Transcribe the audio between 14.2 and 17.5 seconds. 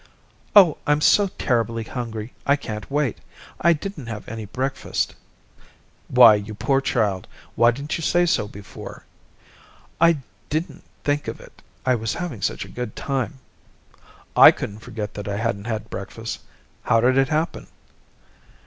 "I couldn't forget that I hadn't had breakfast. How did it